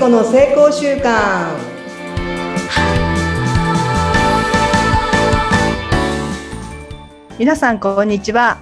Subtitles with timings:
[0.00, 1.58] 子の成功習慣
[7.38, 8.56] 皆さんこんにちは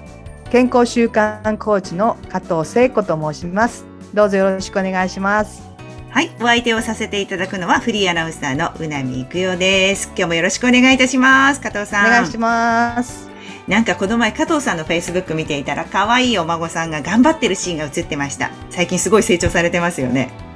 [0.51, 5.63] 健康習慣コーチの加藤聖子と申しますどうぞよろしくお願いします
[6.11, 6.31] はい。
[6.41, 10.07] お相手をさせていただくのはフリーアナウンサーのうなみいくよです。
[10.17, 11.61] 今日もよろしくお願いいたします。
[11.61, 12.07] 加藤さん。
[12.07, 13.29] お願いします
[13.69, 18.51] なんかこの前加藤さんのフェイスブック見ていたら可愛いお孫さんが頑張ってるシーンが映ってました。
[18.71, 20.48] 最近すごい成長されてますよね。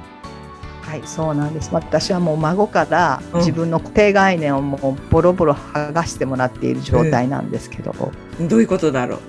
[0.93, 7.95] はいそうなんです私はもう孫からうん自分の固定概念をもうボロボロ剥がしてもらっている状態なんですけど、
[8.39, 9.19] どういうことだろう？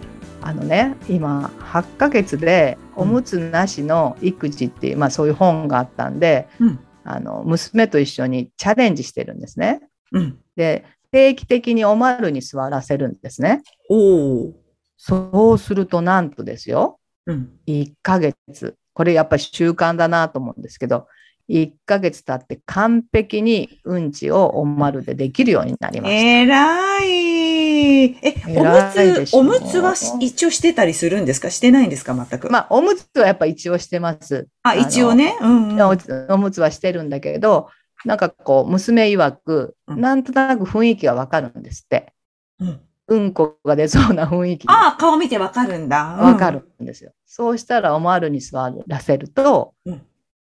[0.43, 6.79] あのね今8ヶ月でおむつなしの育児っていう、まあそういう本があったんでうん。
[7.03, 9.81] あの娘と一緒にチャレンジしてるんですね。
[10.13, 10.39] うん。
[10.57, 13.63] で定期的におまるに座らせるんですね。
[13.89, 14.53] おお。
[14.99, 17.53] そうするとなんとですようん。
[17.67, 21.09] 1ヶ月これやっぱり習慣だなと思うんですけど
[21.49, 26.21] 1ヶ月経って完璧にうんちをおまるでできるようになりました。
[26.21, 28.05] えらい。
[28.23, 31.51] え、おむつ、おむつはし一応してたりするんですか？
[31.51, 32.15] してないんですか？
[32.15, 32.51] 全く。
[32.51, 34.49] まあおむつはやっぱ一応してます。
[34.63, 35.37] あ、一応ね。
[35.41, 35.83] うん、うん。
[35.83, 37.69] おむつおむつはしてるんだけど
[38.05, 42.13] なんかこう娘曰くうんなんとなく雰囲気がわかるんですって。
[42.61, 46.17] うんうんこが出そうな雰囲気ああ、顔見てわかるんだ。
[46.19, 46.51] うんわか。
[46.51, 47.13] るんですよ。
[47.27, 50.03] そうしたらおまるに座らせると、うん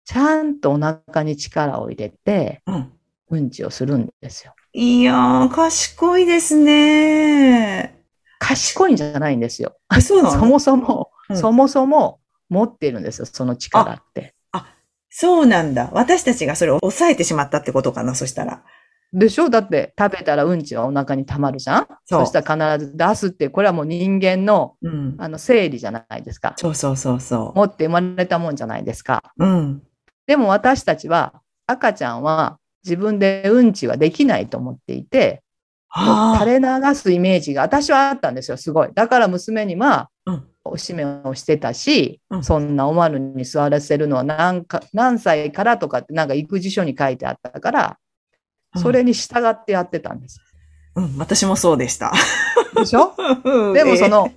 [0.08, 2.94] ちゃんとお腹に力を入れて、うん。
[3.30, 4.54] うんちをするんですよ。
[4.72, 8.02] いやー、賢いですね。
[8.40, 9.76] 賢いんじゃないんですよ。
[9.94, 10.40] えそうなの？
[10.40, 14.34] そもそも、うんそもそも持っているんですよ、その力って。
[15.10, 15.90] そうなんだ。
[15.92, 18.64] 私たちがそれを抑えてしまったってことかな、そしたら。
[19.12, 19.50] でしょ？
[19.50, 21.88] だって食べたらうんちはお腹に溜まるじゃん？
[22.06, 25.16] そうそしたら必ず出すって、これはもう人間のうん。
[25.18, 26.54] あの生理じゃないですか。
[26.56, 29.22] そうそうそうそ持って生まれたもんじゃないですか。
[29.38, 29.46] う。
[29.46, 29.84] うん。
[30.28, 35.42] でも私たちは、赤ちゃんは自分でうんちはできないと思っていて、
[36.40, 38.90] 垂れ流すイメージが私はあったんですよ、すごい。
[38.94, 47.98] だから娘には、うんおしめをしてたし、うんそんなおまるに座らせるのは何か何歳からとかってなんか育児書に書いてあったから、
[48.76, 50.42] うんそれに従ってやってたんです。
[50.96, 52.12] うん、私もそうでした。
[52.76, 53.16] でしょ？
[53.74, 54.30] でもそえの、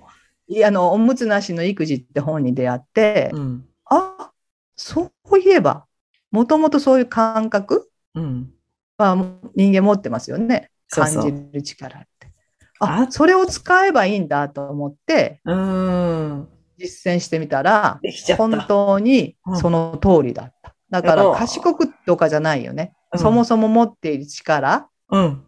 [0.47, 3.65] いやあの、おむつなしの育児って本に出会って、ー、うん。
[3.85, 4.31] あ、
[4.77, 5.85] そういえば、
[6.31, 8.51] もともとそういう感覚うん。
[8.97, 9.15] は
[9.55, 10.69] 人間持ってますよね。
[10.87, 12.31] そうそう感じる力って。
[12.79, 16.49] ああ、それを使えばいいんだと思ってうーん。
[16.77, 17.99] 実践してみたら。
[18.37, 20.75] 本当にその通りだった。
[20.89, 22.93] だからうん賢くとかじゃないよね。
[23.13, 25.45] うんそもそも持っている力うん。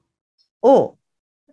[0.62, 0.98] を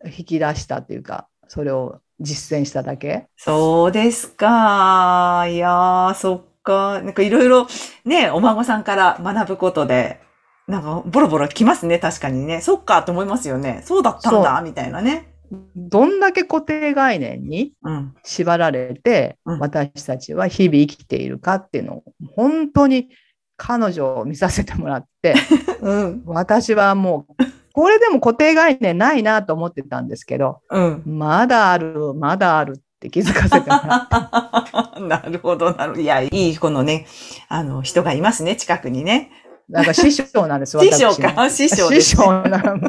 [0.04, 3.28] 引き出したというか、それを実践しただけ。
[3.36, 5.46] そうですか。
[5.48, 7.02] いやー、そっか。
[7.02, 7.66] なんかいろいろ
[8.04, 10.20] ね、お孫さんから学ぶことで、
[10.66, 12.60] なんかボロボロきますね、確かにね。
[12.60, 13.82] そっかと思いますよね。
[13.84, 15.34] そうだったんだ、みたいなね。
[15.74, 18.14] どんだけ固定概念にうん。
[18.22, 22.04] 縛られて、うん私たちは日々生きているかっていうのを
[22.36, 23.08] 本当に
[23.56, 25.34] 彼女を見させてもらって、
[25.82, 26.22] うん。
[26.24, 31.02] 私はもう、これでも固定概念ないなと思ってたんですけど、うん。
[31.04, 35.00] まだある、まだあるって気づかせてもらって。
[35.08, 36.00] なるほど、なるほど。
[36.00, 37.06] いや、いいこのね、
[37.48, 39.30] あの、人がいますね、近くにね。
[39.68, 42.50] なんか師匠なんです、 師匠私のか師匠です、師匠ね。
[42.50, 42.62] な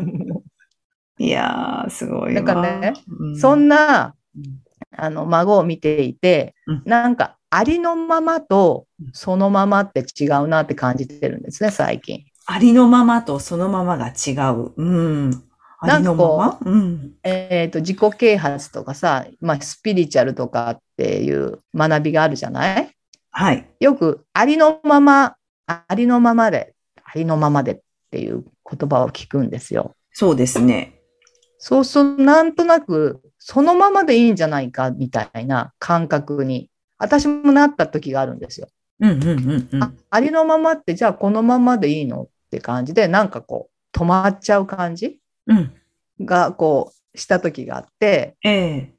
[1.18, 2.42] いやー、すごいわ。
[2.42, 4.60] なんかね、うそんなうん、
[4.96, 12.24] あの、孫を見ていてうん、なんか、ありのままとそのままって違うなって感じてるんですね、最近。
[12.46, 14.72] ありのままとそのままが違う。
[14.76, 14.84] う
[15.28, 15.44] ん。
[15.84, 16.60] ありのまま？
[16.64, 17.14] うん。
[17.24, 22.92] えっ、と、自己啓発とかさ、まあ、スピリチュアルとかっていう学びがあるじゃない？
[23.32, 23.68] はい。
[23.80, 27.80] よく、ありのまま、ありのままで、ありのままでっ
[28.12, 29.96] ていう言葉を聞くんですよ。
[30.12, 31.00] そうですね。
[31.58, 36.70] そうすると、なんとなく、そのままでいいんじゃないかみたいな感覚に、
[37.00, 38.68] 私もなった時があるんですよ。
[39.00, 39.84] うんうんうんうん。
[39.84, 42.24] あありのままって、じゃあこのままでいいの？
[42.24, 45.08] って感じで、なんかこう、止まっちゃう感じ？
[45.08, 45.21] うん。
[46.20, 48.94] が、こう、した時があって、ええ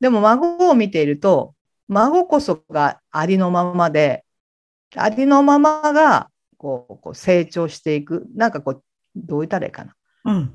[0.00, 1.54] でも孫を見ていると、
[1.88, 4.24] 孫こそがありのままで、
[4.94, 8.26] ありのままがこうこう成長していく。
[8.34, 8.82] なんかこう、
[9.16, 9.94] どう言ったらいいかな。
[10.24, 10.52] うん。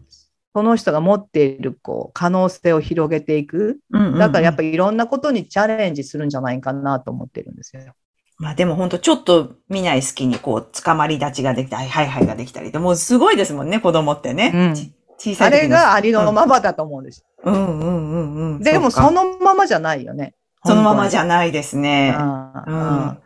[0.56, 3.80] その人が持っているこう可能性を広げていく。
[3.92, 4.18] うん。
[4.18, 4.70] だからやっぱり。
[4.70, 7.94] りいろんなことにチャレンジするんじゃないかなと思ってるんですよ。
[8.38, 14.52] まあでも本当ちょっと見ない隙にこう、捕まり立ちができたり、はいはいができたりで、もうすごいですもんね、子供ってね。
[14.54, 14.94] うんち
[15.24, 17.26] 小さあい時のれがありのままだと思うんです。
[17.44, 17.86] うんうんう
[18.18, 18.60] んうん。
[18.60, 20.36] でもそのままじゃないよね。
[20.66, 21.30] そのままじゃん。
[21.30, 22.14] ないですね。
[22.16, 23.18] あ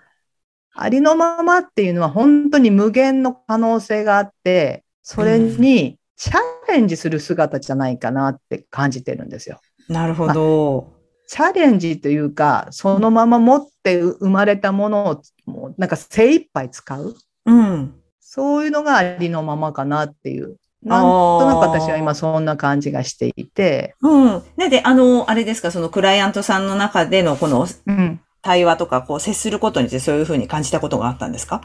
[0.89, 6.37] りのままっていうのは本当に無限の可能性があって、それにチャ
[6.69, 9.59] レンジする姿じゃないかなって感じてるんですよ。
[9.89, 10.93] なるほど。
[11.27, 17.15] チャレンジというか、そのまま持って生まれたものをもうなんか精一杯使う。
[17.45, 17.95] うん。
[18.19, 20.57] そういうのがありのままかなっていう。
[20.87, 23.95] なんとなく私は今そんな感じがしていて。
[24.01, 24.43] うん。
[24.55, 28.19] なんで、あの、あれですか、そのクライアントさんの中でのこのうん。
[28.41, 31.61] 対話とか、こう、接することについてそういうふうに感じたことがあったんですか？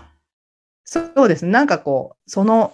[0.85, 1.53] そうですね。
[1.53, 2.73] なんかこう、その、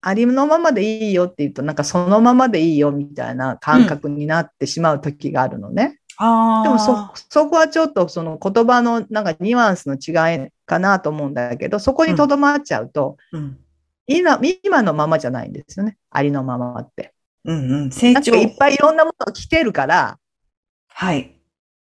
[0.00, 5.98] ありのままでいいよって言うと、なんかそのままでいいよみたいな感覚になってしまう時があるのね。
[6.16, 6.62] ああ。
[6.64, 13.58] でもそ、そこはちょっとその言葉のなんかニュアンスの違いかなと思うんだけど、そこにとどまっちゃうと、うん。
[14.16, 15.96] 今、今のままじゃないんですよね。
[16.10, 17.14] ありのままって。
[17.44, 17.90] うんうん。
[17.90, 18.34] 成長。
[18.34, 20.18] いっぱいいろんなものが来てるから、
[20.88, 21.36] はい。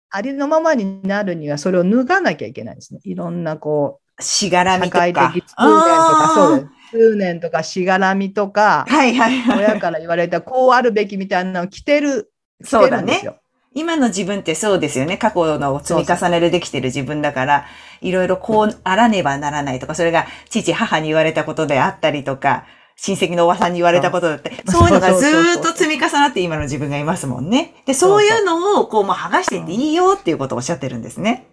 [0.10, 3.00] ありのままになるにはそれを脱がなきゃいけないですね。
[3.04, 5.08] いろんなこしがらう、みとか。
[5.08, 6.70] 社会的通念とか、そうです。
[6.92, 9.60] 通念とかしがらみとか、はいはいはい。
[9.60, 12.32] 親から言われたこうあるべきみたいなのを着てる、
[12.64, 13.43] 着そうだねてるんですよ。
[13.76, 15.18] 今の自分ってそうですよね。
[15.18, 17.66] 過去の積み重ねでできてる自分だから、
[18.02, 22.66] いろいろこうあらねばならないとか、それが父、母に言われたことであったりとか、
[22.96, 25.28] 親戚のおばさんに言われたことだって、そういうのがず
[25.60, 27.74] っと積み重なって今の自分がいますもんね。
[27.86, 31.48] で、そういうのをこうもう剥がしていっていいよっていうことをおっしゃってるんですね。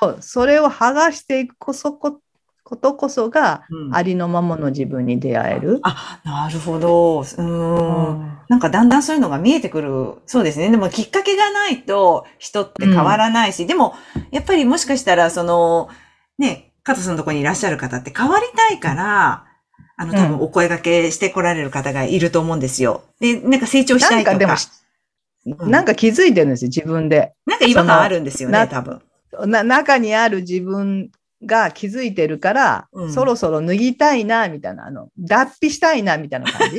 [0.00, 2.20] そう、それを剥がしていくこそこ
[2.68, 5.80] ことこそが、うんありのままの自分に出会える。
[5.84, 7.20] あ、なるほど。
[7.20, 8.38] うーん。
[8.48, 10.16] なんかだんだんそういうのが見えてくる。
[10.26, 10.70] そうですね。
[10.70, 13.94] でもきっかけがないと人って変わらないし、でも
[14.30, 15.88] やっぱりもしかしたらその、
[16.38, 19.46] ね、加藤さんのところにいらっしゃる方って変わりたいから、
[19.96, 23.04] あの多分うんお声掛けしてこられる方がいると思うんですよ。
[23.18, 24.14] で、なんか成長したとか。
[24.16, 27.32] ないんかでも、うんなんか気づいてるんですよ、自分で。
[27.46, 29.00] なんか違和感あるんですよね、多分。
[29.46, 31.10] な中にある自分
[31.46, 36.78] が気づいてるから、うんそろそろ脱ぎたいな、みたいな、あの、脱皮したいな、みたいな感じ？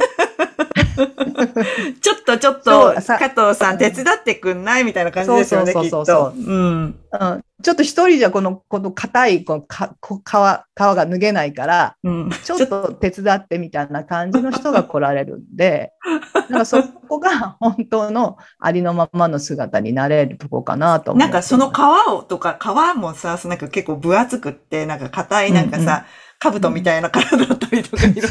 [2.02, 6.52] ちょっとちょっと、加藤さん手伝ってくんないみたいな感じですよね、そうそうそうそうと。
[6.52, 7.00] うん。
[7.12, 12.30] うん、ちょっと一人じゃこの、この硬いこのかこ皮、皮が脱げないから、うん。
[12.44, 15.94] ちょっと手伝ってみたいな感じの人が来られるんで、
[16.50, 21.80] なんかそこが 本当のありのままの姿になれるとこかなと思なんかその皮
[22.10, 26.06] をとか、皮もさ、なんか結構分厚くって、なんか硬いなんかうんうんさ、
[26.40, 28.30] 兜みたいな体だったりとかいろいろ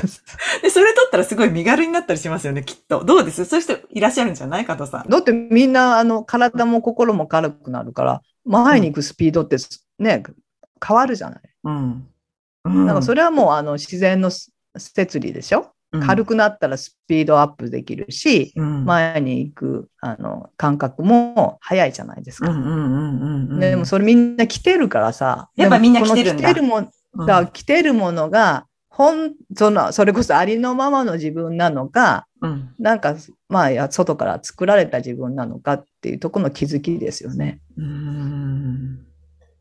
[0.62, 3.04] で、それ取ったらすごい身軽になったりしますよね、きっと。
[3.04, 3.44] どうです？
[3.44, 4.64] そういう人いらっしゃるんじゃない？
[4.64, 5.08] 加藤さん。
[5.08, 9.56] だってみんなあの体も心も軽くなるから、前に行くスピードって
[9.98, 10.22] ね、
[10.84, 11.40] 変わるじゃない。
[11.64, 12.08] うん。
[12.64, 15.72] うんなんかそれはもうあの自然の摂理でしょ、
[16.06, 18.84] 軽くなったらスピードアップできるし、うん。
[18.84, 22.50] 前に行くあの感覚も速いじゃないですか。
[22.50, 23.60] うんうんうんうんうん。
[23.60, 25.50] でもそれみんな来てるからさ。
[25.56, 32.74] やっぱみんな来てるんだ来てるもうん、だから来てるものが、ほん、その、それこそありのままの自分なのか、うん。
[32.78, 33.14] なんか、
[33.48, 37.60] まあ、や外から作られた自分なのかっていうところの気づきですよね。
[37.76, 39.04] うん。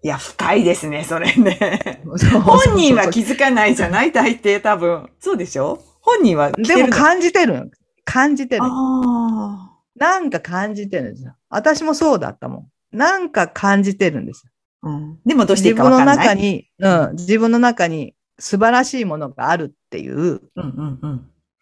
[0.03, 2.01] いや、深いですね、それね。
[2.41, 5.09] 本本人は気づかないじゃない大抵多分。
[5.19, 5.83] そうでしょ？
[6.01, 7.65] 本人はでも感じてるの
[8.05, 8.61] 感じてる。
[8.63, 11.35] あなんか感じてるんですよ。
[11.49, 12.97] 私もそうだったもん。
[12.97, 14.51] なんか感じてるんですよ。
[14.81, 14.89] あ。
[14.89, 15.19] うん。
[15.25, 16.27] でもどうしてい自分のいかわかんない。
[16.27, 20.41] 中に、うん、自分の中に素晴らしいものがあるっていう。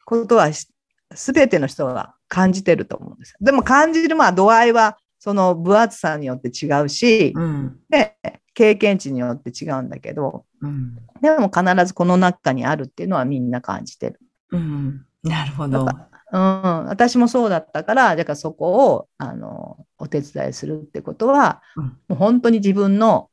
[0.05, 0.67] ことはし、
[1.13, 3.37] すべての人が感じてると思うんですよ。
[3.41, 7.79] でも感じる、まあ、度合いは、その分厚さによって違うし、うん。
[7.89, 8.15] で、
[8.53, 10.95] 経験値によって違うんだけど、うん。
[11.21, 14.19] でも必ずこの中にあるっていうのはみんな感じてる。
[14.51, 15.05] うん。
[15.23, 15.87] なるほど。
[16.35, 23.29] だうん、私もそうだったから、だからそこを、あの、お手伝いするってことは、うんもう本当に自分の、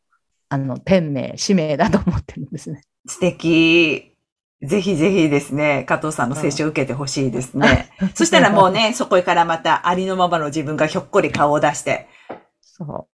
[0.49, 2.83] あの、天命、使命だと思ってるんですね。
[3.07, 4.13] 素敵。
[4.63, 7.91] ぜひぜひですね、加藤さんの聖書を受けてほしいですね。
[8.15, 12.07] そしたらもうね、そこからまたありのままの自分がひょっこり顔を出して、
[12.61, 12.87] そう。
[12.87, 13.09] ど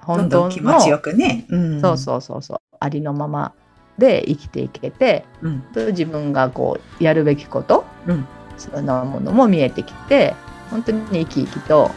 [0.00, 1.46] 本当のんどん気持ちよくね。
[1.48, 2.58] うんそうそうそうそう。
[2.80, 3.52] ありのまま
[3.98, 5.64] で生きていけて、うん。
[5.88, 8.26] 自分がこう、やるべきこと、うん
[8.58, 10.34] そんなものも見えてきて、
[10.70, 11.90] 本当に生き生きと、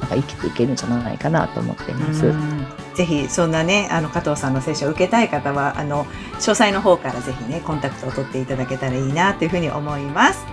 [0.00, 2.26] なんか生きていけるんじゃないかなと思っています。
[2.26, 2.66] うん
[2.96, 10.46] ぜひ、そんなね、あの、加藤さんの聖書を受けたい方は、あの、詳細の方からぜひね、コンタクトを取っていただけたらいいな、というふうに思います。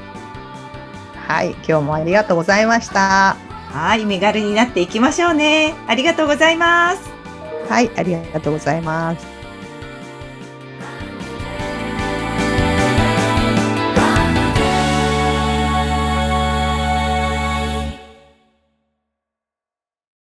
[1.26, 3.38] はい、今日もありがとうございました。
[3.72, 5.74] はい、身軽になっていきましょうね。
[5.88, 7.10] ありがとうございます。
[7.70, 9.33] はい、ありがとうございます。